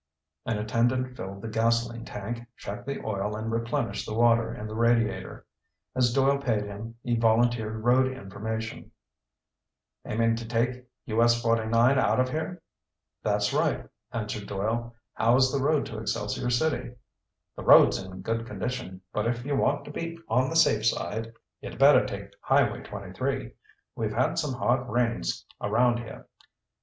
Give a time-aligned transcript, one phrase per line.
[0.47, 4.73] An attendant filled the gasoline tank, checked the oil and replenished the water in the
[4.73, 5.45] radiator.
[5.93, 8.89] As Doyle paid him, he volunteered road information.
[10.03, 11.39] "Aiming to take U.S.
[11.39, 12.63] 49 out of here?"
[13.21, 14.95] "That's right," answered Doyle.
[15.13, 16.95] "How is the road to Excelsior City?"
[17.55, 19.01] "The road's in good condition.
[19.13, 21.31] But if you want to be on the safe side
[21.61, 23.51] you'd better take Highway 23.
[23.95, 26.25] We've had some hard rains around here.